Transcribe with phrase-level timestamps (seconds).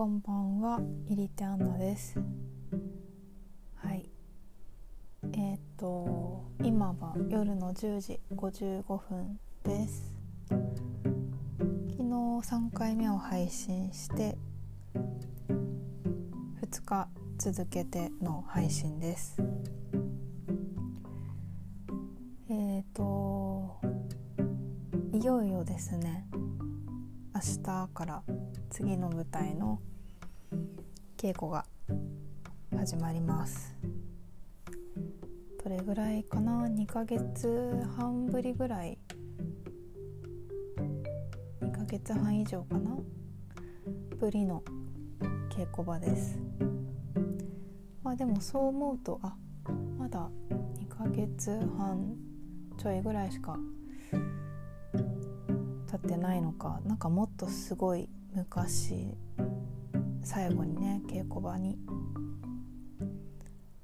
[0.00, 2.18] こんばんは、いりてアンナです。
[3.74, 4.08] はい。
[5.24, 10.14] えーっ、と、今は夜の10時55分です。
[10.48, 10.56] 昨
[11.98, 14.38] 日3回目を配信して、
[14.94, 19.36] 2日続けての配信です。
[22.48, 23.78] えーっ、と、
[25.12, 26.26] いよいよですね、
[27.34, 28.22] 明日から
[28.70, 29.78] 次の舞台の
[31.20, 31.66] 稽古が
[32.74, 33.76] 始まります。
[35.62, 38.96] どれぐらいかな？2ヶ月半ぶりぐらい。
[41.60, 42.96] 2ヶ月半以上かな？
[44.18, 44.62] ぶりの
[45.50, 46.38] 稽古場です。
[48.02, 49.36] まあでもそう思うとあ
[49.98, 52.16] まだ2ヶ月半
[52.78, 53.58] ちょいぐらいしか
[55.90, 56.80] 経ってないのか。
[56.86, 59.18] なんかもっとすごい昔
[60.32, 61.76] 最後にね稽古場に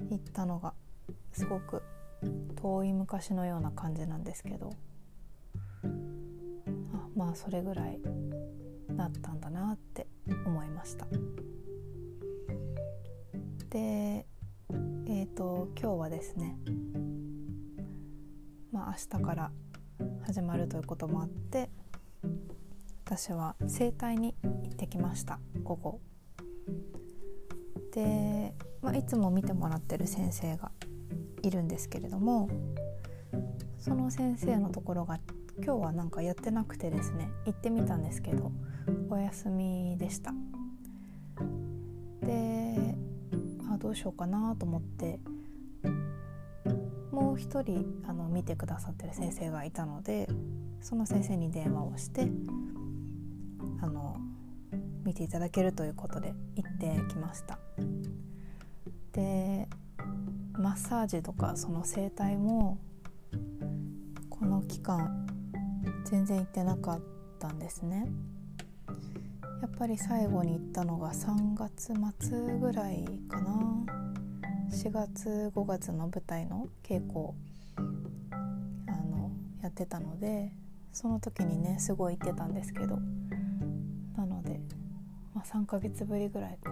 [0.08, 0.74] 行ったのが
[1.32, 1.82] すごく
[2.54, 4.70] 遠い昔のような感じなんですけど
[5.82, 5.88] あ
[7.16, 7.98] まあそれぐらい
[8.94, 10.06] なったんだなって
[10.46, 11.06] 思いました。
[13.70, 14.24] で
[15.08, 16.56] えー、と今日はですね
[18.70, 19.50] まあ明日から
[20.24, 21.70] 始まるということもあって
[23.04, 25.40] 私は整体に行ってきました。
[25.64, 26.05] 午後。
[27.96, 28.52] で、
[28.82, 30.70] まあ、いつも見てもらってる先生が
[31.42, 32.48] いるんですけれども
[33.78, 35.18] その先生のところが
[35.64, 38.52] 今日はなんかやってなくてですね行ってみたんですけど
[39.08, 40.32] お休みでした。
[42.22, 42.94] で
[43.72, 45.18] あどうしようかなと思って
[47.10, 50.28] もう一人あの見てくださってる先生がいたので
[50.82, 52.28] その先生に電話をして
[53.80, 54.18] あの
[55.04, 57.58] 見ていただけるということで行ってきました。
[59.12, 59.68] で
[60.52, 62.78] マッサージとかその整体も
[64.30, 65.26] この期間
[66.04, 67.00] 全然行ってなかっ
[67.38, 68.06] たんですね。
[69.62, 73.84] やっぱり最後に行ったのが3月末ぐらいかな。
[74.70, 77.34] 4月5月の舞台の稽古
[78.86, 79.30] あの
[79.62, 80.52] やってたので
[80.92, 82.98] その時にねすごい行ってたんですけど。
[84.16, 84.60] なので、
[85.34, 86.70] まあ、3ヶ月ぶりぐらいか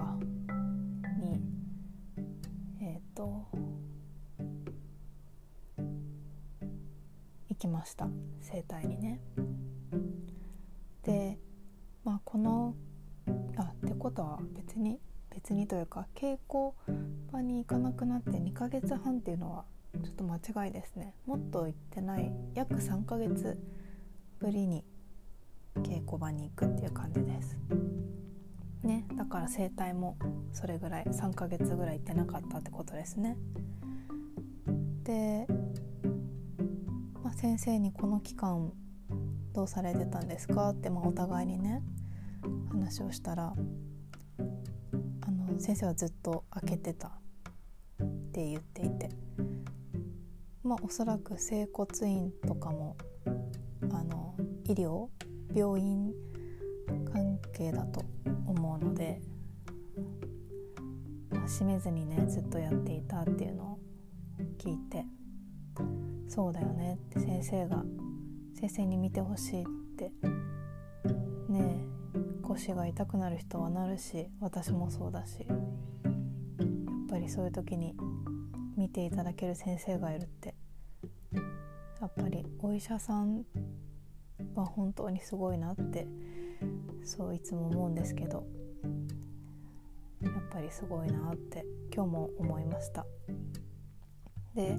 [7.94, 8.08] した
[8.40, 9.20] 整体にね。
[11.04, 11.38] で
[12.02, 12.74] まあこの
[13.56, 14.98] あってことは別に
[15.30, 16.72] 別にというか稽古
[17.32, 19.64] 場に行かなくなって2ヶ月半っていうのは
[20.02, 21.14] ちょっと間違いですね。
[21.26, 23.58] もっと行ってない約3ヶ月
[24.40, 24.84] ぶりに
[25.76, 27.56] 稽古場に行くっていう感じです。
[28.82, 30.18] ねだから整体も
[30.52, 33.36] それぐらい3ヶ月ぐらい行ってなかったってことですね。
[35.04, 35.46] で、
[37.36, 38.72] 先生にこの期間
[39.52, 40.70] どうされてたんですか？
[40.70, 41.82] って、まあ、お互いにね
[42.70, 43.52] 話をしたら
[45.20, 47.12] あの先生はずっと開けてたっ
[48.32, 49.10] て言っていて
[50.62, 52.96] まあおそらく整骨院とかも
[53.92, 54.34] あの
[54.64, 55.08] 医療
[55.54, 56.12] 病院
[57.12, 58.02] 関係だと
[58.46, 59.20] 思うので、
[61.30, 63.78] まあ、閉めずにねずっとやっていたっていうのを
[64.58, 65.04] 聞いて
[66.34, 66.94] そうだよね。
[66.94, 67.84] って先生が
[68.58, 70.10] 先生に見てほしいって。
[71.48, 71.84] ねえ
[72.42, 75.46] 腰が痛くなる人はなるし私もそうだし。
[75.48, 75.58] やっ
[77.08, 77.94] ぱりそういう時に
[78.76, 80.56] 見ていただける先生がいるって。
[82.00, 83.44] やっぱりお医者さん
[84.56, 86.08] は本当にすごいなって
[87.04, 88.44] そういつも思うんですけど。
[90.20, 91.64] やっぱりすごいなって
[91.94, 93.06] 今日も思いました。
[94.56, 94.76] で、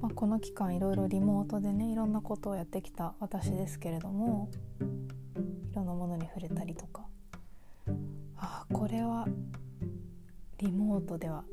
[0.00, 4.50] まあ、この期間いろいろリモートでねいろんなことをやってきた私ですけれども
[5.72, 7.06] いろんなものに触れたりとか。
[8.38, 9.26] ああこれは
[10.58, 11.44] リモートでは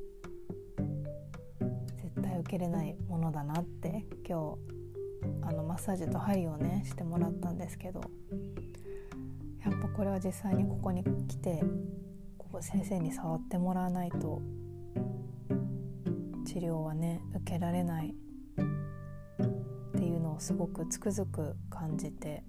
[2.02, 4.58] 絶対受けれないものだなって今
[5.42, 8.02] 日あのマッサージと針をねしてもらったんですけど
[9.66, 11.64] やっぱこれは実際にここに来て
[12.38, 14.42] ここ先生に触ってもらわないと
[16.46, 18.14] 治療はね受けられない。
[18.14, 22.44] っていうのをすごくつくづく感じて。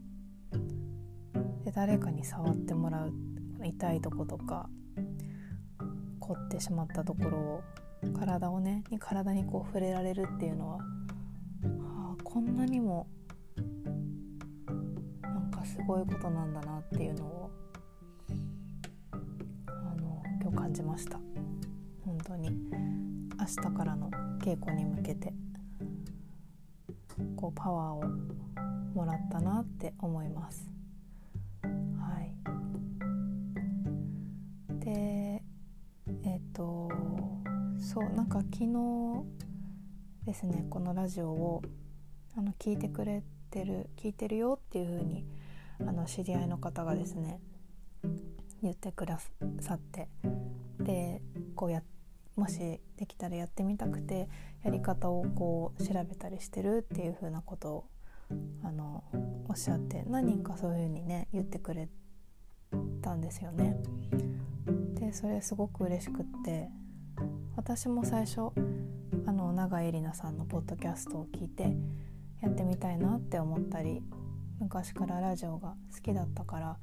[1.65, 3.13] で誰かに触ってもらう
[3.65, 4.69] 痛いとことか
[6.21, 7.63] 凝ってしまったところを
[8.19, 10.81] 体をねに体にこう触れられるっていうのは、は
[12.19, 13.07] あ、こんなにも
[15.23, 17.51] なんかすごいことなんだなっていうのを
[19.67, 21.19] あの今日感じました。
[22.05, 22.94] 本当に。
[23.45, 24.11] 明日からの
[24.43, 25.35] 稽古に向けて
[27.37, 28.03] こうパワーを
[28.95, 30.71] もらったなって思います。
[31.63, 31.69] は
[32.23, 32.35] い。
[34.83, 35.43] で
[36.23, 36.89] えっ、と
[37.79, 39.25] そうなんか昨日
[40.25, 41.61] ですねこのラジオを
[42.39, 45.27] あの聞いてくれてる聞いてるよっていう風に
[45.81, 47.41] あに知り合いの方がですね
[48.63, 49.21] 言ってくだ
[49.61, 50.09] さって
[50.81, 51.21] で
[51.55, 51.83] こうや
[52.37, 52.59] もし
[52.97, 54.29] できたらやってみたくて
[54.65, 57.85] やり方をこう調べたりしてるっていう風なことを
[58.65, 59.05] あの
[59.49, 61.89] おっしゃって何人かそういう風にね言ってくれ
[63.03, 63.77] たんですよね。
[64.95, 66.69] でそれすごく嬉しくって
[67.57, 68.51] 私も最初
[69.27, 71.77] あの永井絵里奈さんのポッドキャストを聞いて
[72.41, 74.03] やってみたいなって思ったり
[74.59, 76.79] 昔からラジオが好きだったから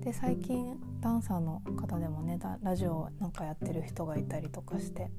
[0.00, 5.10] で最近ダンサーの方でもねラジオなんかやってる人がいたりとかして。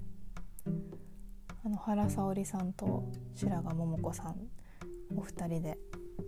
[1.63, 3.03] あの原沙織さんと
[3.35, 4.35] 白髪桃子さん
[5.15, 5.77] お二人で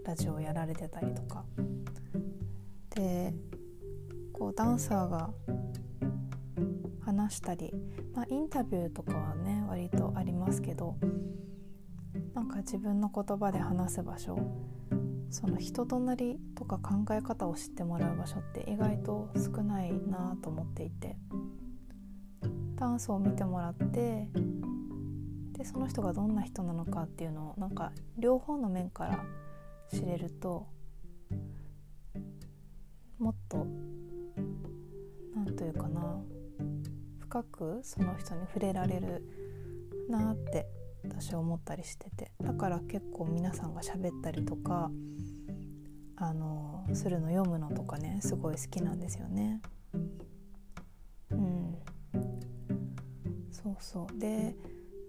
[0.05, 1.43] ラジオをやられてたりとか。
[2.91, 3.33] で
[4.31, 5.31] こうダンサーが
[7.01, 7.73] 話したり、
[8.13, 10.97] まあ、インタビューとかはね割とありますけど
[12.35, 14.37] なんか自分の言葉で話す場所
[15.33, 21.17] その人となりとか考え方を知ってもらう場所って意外と少ないなと思っていて。
[22.83, 24.27] ダンスを見てもらって
[25.53, 29.23] でその人がどんな人なのかっていうのをなんか両方の面から
[29.89, 30.67] 知れると
[33.19, 33.65] もっと
[35.33, 36.19] 何というかな
[37.19, 39.23] 深くその人に触れられる
[40.09, 40.67] なって
[41.23, 44.91] 私は思ったりしててだから結構皆さんが喋ったりとか
[46.17, 49.61] あのするの読むのとかねすごい好きなんですよね。
[51.31, 51.77] うん
[53.51, 54.53] そうそうで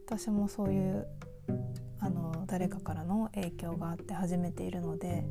[0.07, 1.09] 私もそういう
[1.99, 5.27] あの誰かからの影響があって始めているので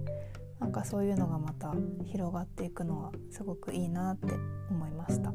[0.60, 4.34] なんかそういうのがまた広がっていくのはすごくいいなって
[4.70, 5.34] 思いました。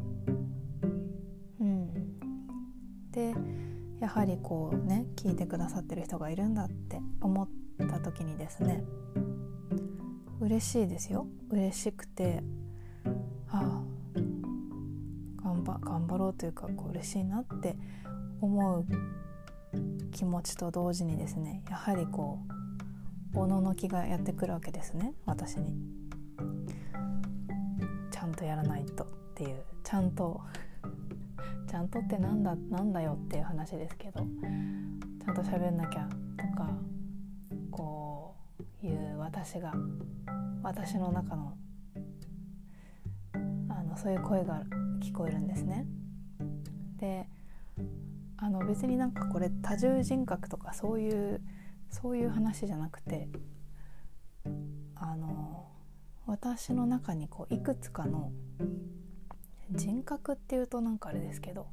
[4.09, 7.49] やはりこうね聞いてくださってる人がいるんだって思っ
[7.91, 8.83] た時にですね
[10.41, 12.43] 嬉しいですよ嬉しくて
[13.51, 13.83] あ
[14.17, 17.77] あ頑張頑張ろうというかこう嬉しいなって
[18.41, 18.87] 思う
[20.13, 22.39] 気持ちと同時にですねやはりこ
[23.35, 25.75] うおののきがやってくるわけですね私に。
[28.11, 30.41] ちゃんとやらないとっていうちゃんと
[31.69, 36.71] ちゃんとってなんだなんだよっていう話ですけどちゃんと喋んなきゃとか
[37.71, 38.35] こ
[38.83, 39.75] ういう私が
[40.63, 41.55] 私の中の
[43.69, 44.63] あのそういう声が
[45.01, 45.87] 聞こえるんですね。
[46.99, 47.29] で
[48.39, 51.41] あの別になんかこれ多重人格とかそういう
[51.91, 53.29] そういう話じゃなくて
[54.95, 55.67] あの
[56.27, 58.33] 私の中にこういくつかの
[59.71, 61.67] 人格っていうとなんかあれですけど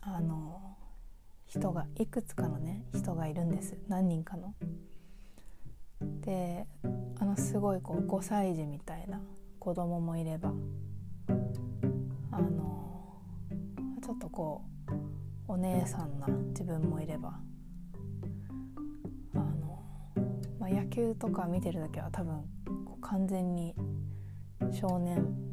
[0.00, 0.76] あの
[1.46, 4.54] 人がいくつかのね人がいるんです何人かの。
[6.22, 6.66] で
[7.20, 9.20] あのすごいこう5歳児みたいな
[9.58, 10.52] 子供もいれば
[12.30, 13.20] あの
[14.02, 14.62] ちょっとこ
[15.48, 17.40] うお姉さんな自分もいれば
[19.34, 19.82] あの、
[20.60, 22.44] まあ、野球とか見てる時は多分
[23.00, 23.74] 完全に
[24.70, 25.47] 少年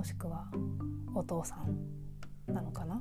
[0.00, 0.46] もしくは
[1.14, 2.98] お父さんなのかな？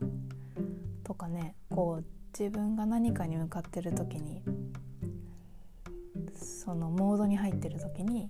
[1.06, 2.06] とかねこう
[2.38, 4.44] 自分が何かに向かってる時に
[6.36, 8.30] そのモードに入ってる時に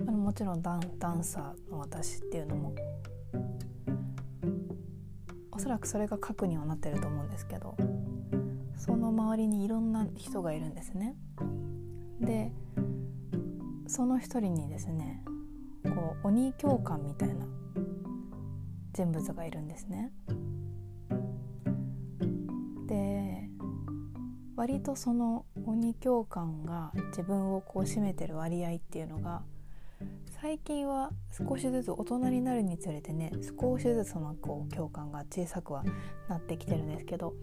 [0.00, 2.74] もちろんダンダンサーの私っていうのも
[5.50, 7.76] おそらくそれが核にはなってると思うんですけど
[8.78, 11.16] その周りにいろんな人がいるんですね。
[12.18, 12.50] で
[13.88, 15.22] その一人にですね
[16.24, 17.46] 鬼教官みたいな
[18.92, 20.12] 人物がいるんですね。
[22.86, 23.48] で
[24.56, 29.42] 割とその鬼教官が自分をこう占めてる割合っていうのが
[30.40, 35.84] 最近は少しずつ大人になるにつれてね少しずつそのこう教官が小さくは
[36.28, 37.34] なってきてるんですけど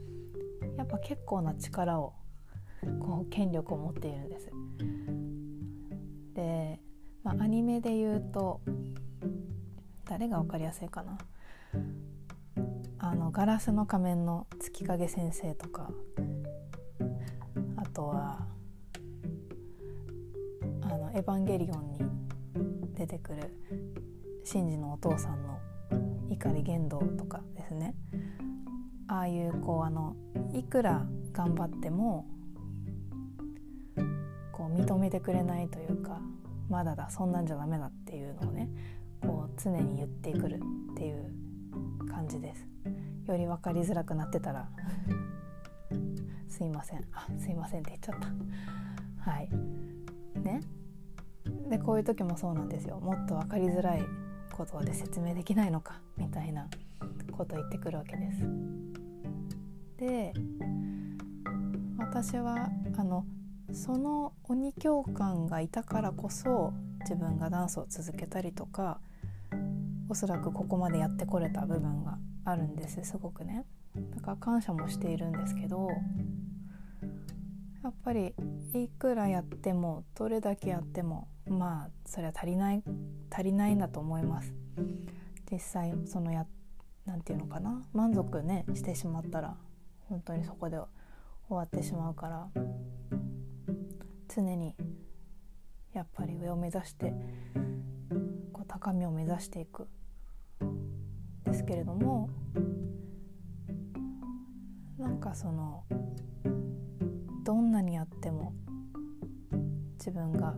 [0.78, 2.14] やっぱ結構な力を
[3.00, 4.50] こう権力を持っているんです。
[6.34, 6.80] で
[7.24, 8.62] まあ、アニメで言うと
[10.06, 11.18] 誰が分かりやすいかな。
[12.98, 15.90] あのガラスの仮面の月影先生とか。
[17.76, 18.46] あとは
[20.82, 22.00] あの「エヴァンゲリオン」に
[22.94, 23.58] 出てくる
[24.44, 25.60] シンジのお父さんの
[26.30, 27.96] 碇玄道とかですね。
[29.08, 30.16] ああいうこうあの
[30.54, 32.26] いくら頑張っても
[34.52, 36.22] こう認めてくれないというか
[36.70, 38.70] まだだそんなんじゃダメだっていうのをね
[39.22, 40.62] こう常に言ってくる
[40.92, 41.34] っていう
[42.08, 42.68] 感じです。
[43.28, 44.70] より分かりづらくなってたら
[46.48, 47.06] すいません。
[47.12, 49.32] あすいませんって言っちゃった。
[49.32, 49.50] はい。
[50.42, 50.62] ね。
[51.70, 53.00] でこういう時もそうなんですよ。
[53.00, 54.04] もっと分かりづらい
[54.52, 56.68] ことで説明できないのかみたいな
[57.32, 58.44] こと言ってくるわけです。
[59.98, 60.34] で
[61.98, 63.26] 私はあの
[63.72, 69.00] その鬼教官がいたからこそ自分がダンスを続けたりとか
[70.10, 73.04] おそらくここまでやってこれた部分があるんです。
[73.04, 73.66] すごくね。
[74.16, 75.88] だから感謝もしているんですけど
[77.84, 78.34] やっぱり
[78.74, 82.84] いくらやってもどれだけやってもまあそれは足りない
[83.32, 84.54] 足りないんだと思います。
[85.52, 86.46] 実際そのや
[87.06, 87.84] なんていうのかな。
[87.94, 89.56] 満足ねしてしまったら
[90.08, 90.88] 本当にそこで終
[91.50, 92.48] わってしまうから。
[94.30, 94.76] 常に
[95.94, 97.14] やっぱり上を目指して
[98.54, 99.88] こう高みを目指していく
[101.46, 102.30] ですけれども
[105.00, 105.84] なんかその
[107.44, 108.54] どんなにやっても
[109.98, 110.54] 自分が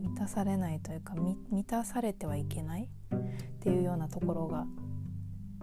[0.00, 3.18] 満たされないというか満たされてはいけないっ
[3.60, 4.66] ていうようなところが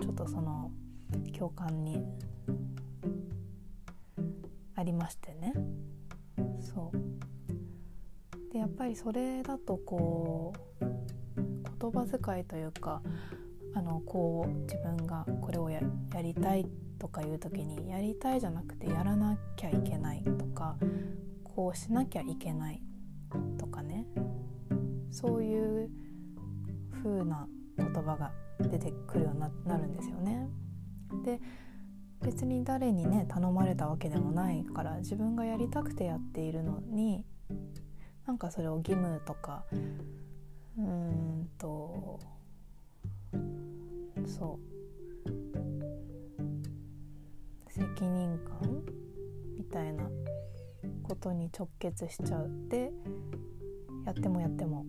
[0.02, 0.72] ちょっとその
[1.38, 2.04] 共感に
[4.76, 5.54] ありましてね。
[6.60, 10.86] そうでやっぱりそれだとこう
[11.80, 13.02] 言葉遣いというか
[13.76, 15.82] あのこう自分がこれをや
[16.22, 16.66] りたい
[16.98, 20.76] とかいう時にやりたいじゃなくてやらなきゃいけないとか
[21.44, 22.82] こうしなきゃいけない
[23.58, 24.06] とかね
[25.12, 25.90] そういう
[27.04, 30.50] 風な言葉が出てくるようになるんですよね。
[31.24, 31.40] で
[32.22, 37.24] 別に誰にね頼まれたわけでもないから自分がやりたくてやっているのに
[38.26, 39.64] なんかそれを義務とか
[40.78, 42.20] うーんと
[44.26, 44.70] そう。
[47.72, 48.84] 責任感
[49.58, 50.04] みたいな
[51.04, 52.50] ことに直結しちゃう。
[52.68, 52.92] で
[54.06, 54.86] やってもやっても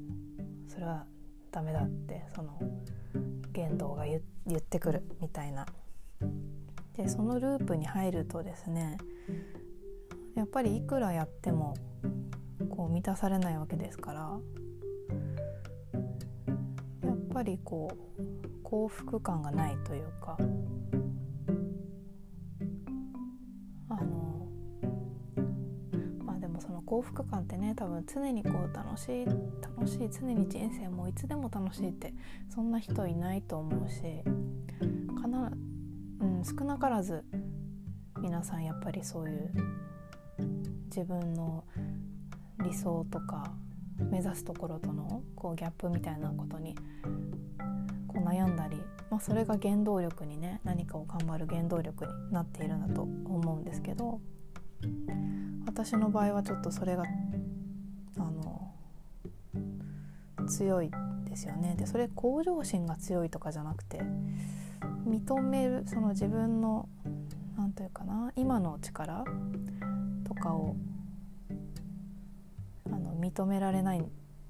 [0.68, 1.06] それは
[1.52, 2.58] ダメだってその
[3.52, 4.20] 言動が言
[4.56, 5.66] ってくるみたいな。
[6.96, 8.98] でそのループに入るとですね
[10.34, 11.74] やっぱりいくらやっても
[12.68, 14.38] こう満たされないわけですから
[17.02, 18.22] やっぱりこう
[18.62, 20.36] 幸福感がないというか
[23.88, 24.48] あの
[26.24, 32.14] まあでもその幸福感ってね多分常にこう楽しい楽しい常に人生もいつでも楽しいって
[32.48, 34.02] そんな人いないと思うし、
[36.58, 37.22] 少なからず
[38.20, 39.50] 皆さんやっぱりそういう
[40.86, 41.64] 自分の
[42.64, 43.52] 理想とか
[44.10, 46.74] 目指すところとのこうギャップみたいなことに
[48.08, 48.76] こう悩んだり、
[49.10, 54.20] まあ、それが原動力にね何かを頑張る原動力になっているんだと思うんですけど
[55.66, 57.04] 私の場合はちょっとそれが
[58.18, 58.74] あの
[60.48, 60.90] 強い
[61.28, 61.76] ですよね。
[61.78, 64.02] でそれ向上心が強いとかじゃなくて
[65.06, 66.88] 認めるその自分の
[67.56, 69.24] 何というかな今の力
[70.26, 70.76] とかを
[72.86, 74.02] あの認められないっ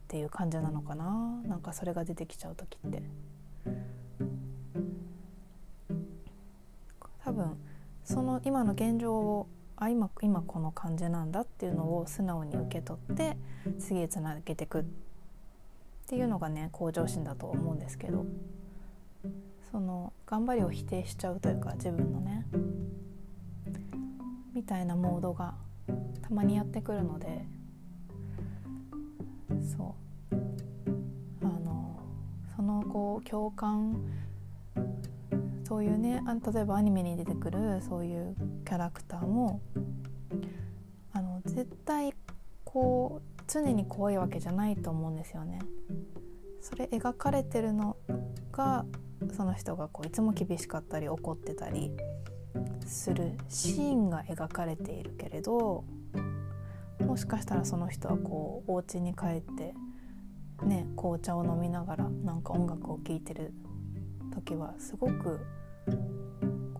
[0.08, 3.02] ていう感じなのかななんかそれが出てきちゃう時って
[7.24, 7.56] 多分
[8.04, 13.36] その今の現状をあ今今この感じなんだっていうのを素直に受け取って
[13.78, 14.84] 次へつなげてくっ
[16.06, 18.26] ていうのがね向上心だと思うんですけど。
[19.70, 22.46] その頑張りを否定しちゃうというか自分のね
[24.54, 25.54] みたいなモードが
[26.22, 27.44] たまにやってくるので
[29.76, 29.96] そ
[30.30, 30.36] う
[31.42, 31.98] あの
[32.54, 33.96] そのこう共感
[35.66, 36.22] そういうね
[36.54, 39.60] 例えばアニメに出てくるそういうキャラクターも
[41.12, 42.14] あの絶対
[42.64, 45.58] こう常に怖いわけじゃないと思うんですよね。
[46.60, 47.96] それ描かれてるの
[48.52, 48.84] が
[49.32, 51.92] その人がこういつも厳しかったり怒ってたり
[52.86, 55.84] するシーンが描かれているけれど
[57.00, 59.74] もしかしたらその人はこうお家に帰って
[60.64, 63.52] ね紅茶を飲みながらなんか音楽を聴いてる
[64.32, 65.40] 時はすごく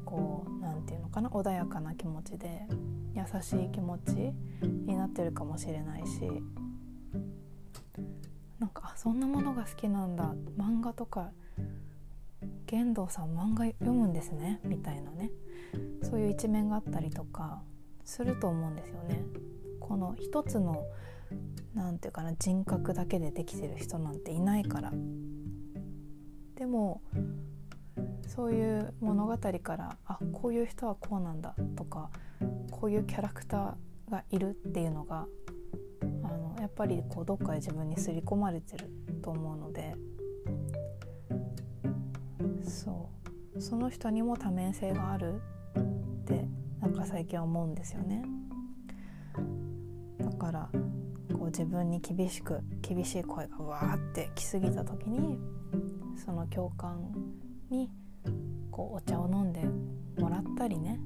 [0.04, 2.66] こう何て言うのかな穏やかな気持ちで
[3.14, 4.12] 優しい気持ち
[4.62, 6.20] になってるかもしれないし
[8.58, 10.34] なんかあそんなものが好きなんだ。
[10.58, 11.30] 漫画とか
[12.70, 15.32] 玄道さん漫画読むんですねみたいなね。
[16.04, 17.62] そういう一面があったりとか
[18.04, 19.24] すると思うんですよね。
[19.80, 20.84] この一つの
[21.74, 24.92] 何て言うかな人格だけでできてる人なんていないから。
[26.54, 27.02] でも
[28.28, 32.10] そういう物語からあこういう人はこうなんだとか
[32.70, 35.26] こういうキャラクターがいるっていうのが
[36.22, 38.88] あのやっぱりこうどっかで自分に刷り込まれてる
[39.22, 39.96] と思うので。
[42.70, 43.10] そ
[43.56, 43.60] う。
[43.60, 45.42] その人にも多面性がある
[45.78, 46.46] って
[46.80, 48.24] なんか最近は思うんですよね。
[50.18, 50.70] だから
[51.32, 55.38] こう自分に厳しく厳しい声がわーって来すぎた時に
[56.16, 57.12] その共感
[57.70, 57.90] に
[58.70, 59.60] こうお茶を飲んで
[60.20, 61.00] もらったりね。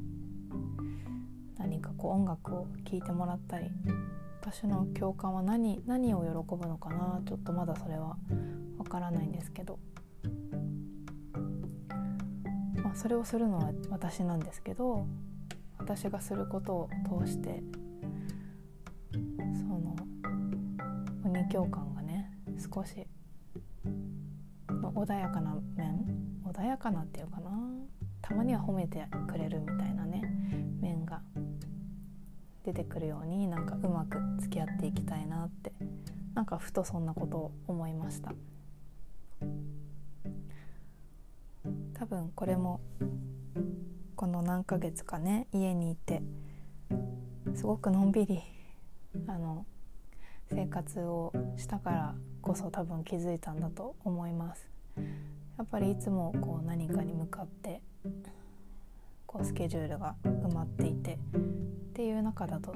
[1.56, 3.70] 何かこう音楽を聴いてもらったり
[4.42, 8.18] 私の共感は何何を喜ぶのかなちょっとまだそれは
[8.76, 9.78] わからないんですけど、
[12.94, 15.06] それをするのは私なんですけど
[15.78, 17.62] 私がすることを通して
[19.12, 19.18] そ
[19.68, 19.96] の
[21.24, 23.06] 鬼教感がね少し
[24.80, 26.04] 穏やかな面
[26.46, 27.50] 穏やかなっていうかな
[28.22, 30.22] たまには褒めてくれるみたいなね
[30.80, 31.20] 面が
[32.64, 35.72] 出てくるようになんかうまく付き合っていきたいなって
[36.34, 38.32] なんかふとそんなことを思いました。
[42.04, 42.82] 多分これも
[44.14, 46.20] この何ヶ月かね家にいて
[47.54, 48.42] すごくのんびり
[49.26, 49.64] あの
[50.52, 54.68] 生活をしたからこそ多分気づいたんだと思います。
[55.56, 57.80] やっぱりいつもこう何かに向かって
[59.24, 61.40] こうスケジュールが埋まっていてっ
[61.94, 62.74] ていう中だと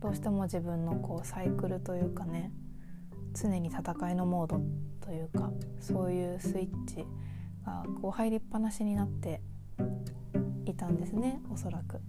[0.00, 2.50] どうしても自分のこうサイクルというかね
[3.34, 4.60] 常に戦いのモード
[5.00, 7.06] というかそういうスイッチ
[7.66, 9.40] がこう入りっぱなしになって
[10.64, 12.00] いたんですねおそらく。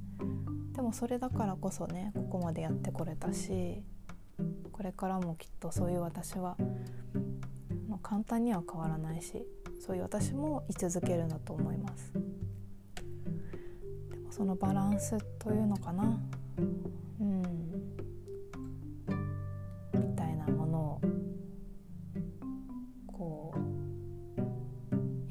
[0.74, 3.82] でもそれだからこそねここまでやってこれたし
[4.72, 6.56] これからもきっとそういう私は
[8.04, 9.44] 簡単には変わらないし
[9.80, 12.14] そういう私も居続けるんだと思います。
[12.14, 12.20] で
[14.18, 16.20] もそのバランスというのかな。
[17.20, 17.77] うん。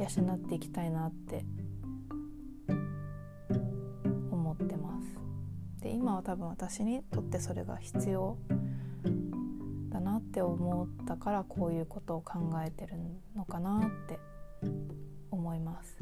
[0.06, 1.44] 養っていきたいなって
[4.30, 5.16] 思ってます。
[5.82, 8.36] で今は多分私にとってそれが必要
[9.90, 12.94] だなって思ったからこういうことを考えてる
[13.34, 14.18] のかなって
[15.30, 15.98] 思います。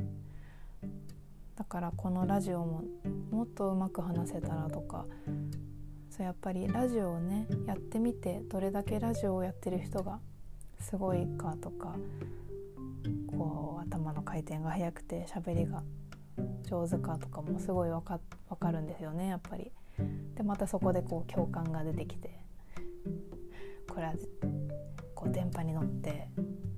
[1.56, 2.82] だからこのラジオも
[3.30, 5.06] もっとうまく話せたらとか
[6.10, 10.18] そうやっぱりラジオをねやってみてどれだけラジオをやってる人が
[10.80, 11.96] すごいかとか
[13.44, 15.82] こう頭の回転が速くて喋りが
[16.62, 18.18] 上手かとかもすごい分か
[18.58, 19.70] かるんですよねやっぱり。
[20.34, 22.40] でまたそこでこう共感が出てきて
[23.88, 24.14] これは
[25.14, 26.28] こう電波に乗って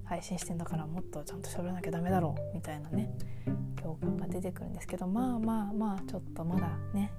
[0.05, 3.11] 配信してんだからもっとちゃんと喋らなきゃダメだろうみたいなね
[3.81, 7.11] 共感が出てくるんですけどまあまあまあちょっとまだね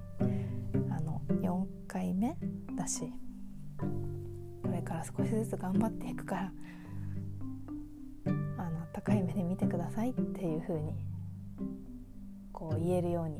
[0.90, 2.36] あの4回目
[2.76, 3.12] だし
[4.62, 6.52] これから少しずつ頑張っていくから
[8.98, 10.92] 高い目で見てくださいっていう風に
[12.52, 13.38] こう言えるように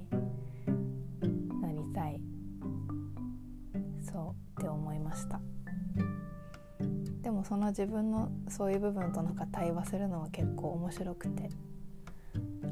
[1.61, 2.21] なりたい。
[4.01, 5.41] そうって思いました。
[7.23, 11.51] でもその自分のそういう部分となんか対話するのは結構面白くて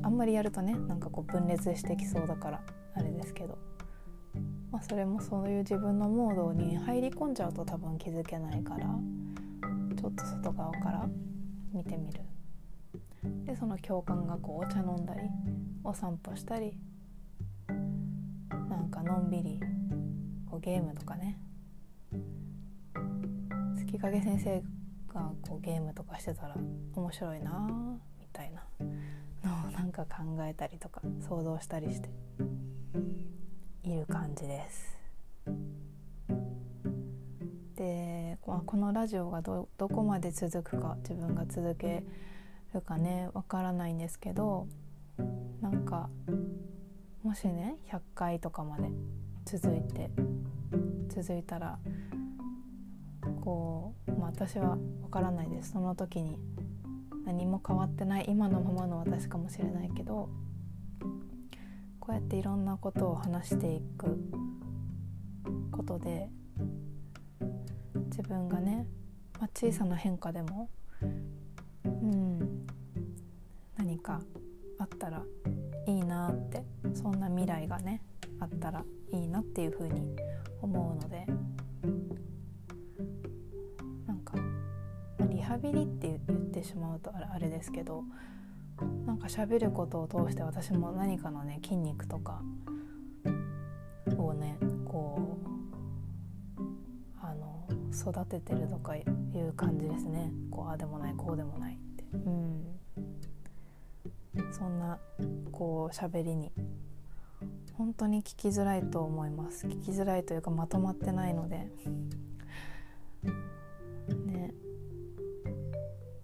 [0.04, 2.62] あんまりやるとねなんかこう分裂してきそうだから
[2.94, 3.58] あれですけど、
[4.70, 8.86] まあ、それもそういう自分のモードに入り込んじゃうと多分気づけないから
[9.98, 11.08] ちょっと外側から
[11.72, 12.20] 見てみる。
[13.58, 15.20] その共感がこうお茶飲んだり
[15.82, 16.78] お散歩したり
[18.68, 19.60] なんかのんびり
[20.50, 21.38] こうゲームとかね
[23.76, 24.62] 月影先生
[25.12, 26.56] がこうゲームとかしてたら
[26.94, 27.66] 面白いな
[28.20, 28.62] みたいな
[29.48, 32.10] のをなんか考えたりとか想像したりして
[33.82, 34.96] いる感じです。
[37.76, 42.04] で、このラジオがどこまで続くか自分が続け
[42.76, 44.66] るかねわからないんですけど
[45.60, 46.08] なんか
[47.22, 48.88] もしね100回とかまで
[49.44, 50.10] 続いて
[51.08, 51.78] 続いたら
[53.42, 55.72] こう、まあ、私はわからないです。
[55.72, 56.38] その時に
[57.24, 60.28] 何も変わってない今のままの私かもしれないけど
[61.98, 64.16] こうやっていろんなことを話していく
[65.72, 66.28] ことで
[68.10, 68.86] 自分がね
[69.38, 70.68] まあ、小さな変化でも、
[71.02, 71.06] う
[71.86, 72.25] ん、
[74.06, 74.20] 何か
[74.78, 75.22] あったら
[75.86, 76.62] いいなって
[76.94, 78.02] そんな未来がね
[78.38, 80.14] あったらいいなっていうふうに
[80.62, 81.26] 思うので
[84.06, 84.34] なんか、
[85.28, 88.04] リハビリって言ってしまうとあれですけど
[89.06, 92.42] なんか喋ることを通して私も何かのね筋肉とか
[94.16, 95.38] をねこ
[96.58, 96.62] う
[97.20, 100.30] あの育ててるとかいう感じですね。
[100.50, 102.04] こうああでもないこうでもないって。
[102.12, 102.75] うん。
[104.56, 104.98] そんな
[105.52, 106.50] こう喋りに。
[107.74, 109.66] 本当に聞きづらいと思います。
[109.66, 111.68] 聞きづらいというかまとまってないので。
[114.24, 114.54] ね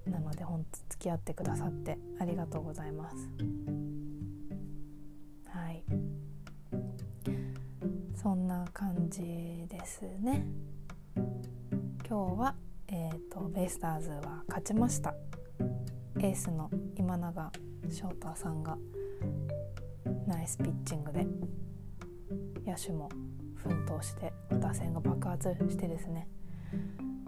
[0.06, 3.28] なので本当付き合ってくださってありがとうございます。
[5.48, 5.84] はい。
[8.14, 9.20] そんな感じ
[9.68, 10.46] ですね。
[12.08, 12.54] 今日は
[12.88, 15.14] えーと、ベイスターズは勝ちました。
[16.18, 17.52] エースの今永
[17.92, 18.78] 翔太さんが
[20.26, 21.26] ナイスピッチングで
[22.66, 23.10] 野手も
[23.54, 26.26] 奮闘して打線が爆発してですね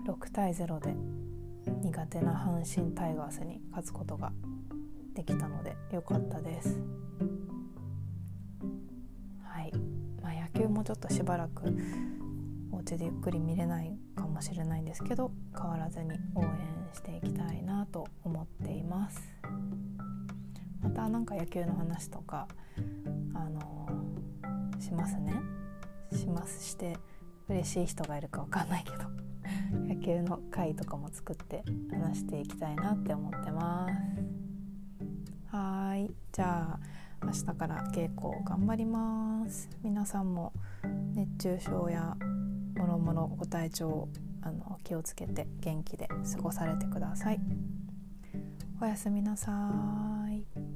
[0.07, 0.95] 6対0で
[1.83, 4.33] 苦手な阪神タイガースに勝つことが
[5.15, 6.81] できたので良かったです。
[9.43, 9.73] はい、
[10.23, 11.63] まあ、野球もちょっとしばらく
[12.73, 16.49] お家でゆっくり見れないかもしれないんですけど変わらずに応援
[16.93, 19.21] していきたいなと思っています。
[20.85, 22.47] また何か野球の話とか
[23.33, 23.89] あの、
[24.79, 25.33] しますね。
[26.13, 26.97] しますして
[27.49, 29.05] 嬉しい人がいるか分かんないけど
[29.93, 35.57] 野球の会とかも作って話していきたいなって思ってます。
[35.57, 36.15] はい。
[36.33, 36.79] じゃ
[37.23, 39.71] あ明日から稽古頑張ります。
[39.83, 40.53] 皆さんも
[41.15, 42.17] 熱中症や
[42.77, 44.09] もろもろご体調
[44.43, 47.41] あの気をつけて元気で過ごされてください。
[48.81, 49.53] おやすみなさ
[50.31, 50.74] い。